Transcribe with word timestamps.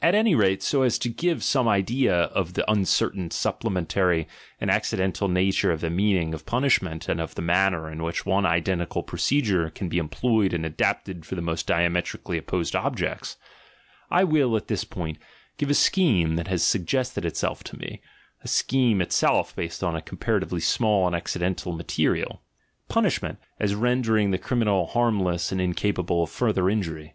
At 0.00 0.14
any 0.14 0.34
rate, 0.34 0.62
so 0.62 0.80
as 0.84 0.98
to 1.00 1.10
give 1.10 1.44
some 1.44 1.68
idea 1.68 2.14
of 2.32 2.54
the 2.54 2.64
uncertain, 2.66 3.30
supplementary, 3.30 4.26
and 4.58 4.70
accidental 4.70 5.28
nature 5.28 5.70
of 5.70 5.82
the 5.82 5.90
meaning 5.90 6.32
of 6.32 6.46
punishment 6.46 7.10
and 7.10 7.20
of 7.20 7.34
the 7.34 7.42
manner 7.42 7.90
in 7.92 8.02
which 8.02 8.24
one 8.24 8.46
identical 8.46 9.02
procedure 9.02 9.68
can 9.68 9.90
be 9.90 9.98
employed 9.98 10.54
and 10.54 10.64
adapted 10.64 11.26
for 11.26 11.34
the 11.34 11.42
most 11.42 11.66
diametrically 11.66 12.38
opposed 12.38 12.74
objects, 12.74 13.36
I 14.10 14.24
will 14.24 14.56
at 14.56 14.68
this 14.68 14.84
point 14.84 15.18
give 15.58 15.68
a 15.68 15.74
scheme 15.74 16.36
that 16.36 16.48
has 16.48 16.62
suggested 16.62 17.26
itself 17.26 17.62
to 17.64 17.76
me, 17.76 18.00
a 18.42 18.48
scheme 18.48 19.02
it 19.02 19.12
self 19.12 19.54
based 19.54 19.84
on 19.84 20.00
comparatively 20.00 20.60
small 20.60 21.06
and 21.06 21.14
accidental 21.14 21.72
ma 21.74 21.82
terial.— 21.84 22.38
Punishment, 22.88 23.38
as 23.60 23.74
rendering 23.74 24.30
the 24.30 24.38
criminal 24.38 24.86
harmless 24.86 25.52
and 25.52 25.60
incapable 25.60 26.22
of 26.22 26.30
further 26.30 26.70
injury. 26.70 27.12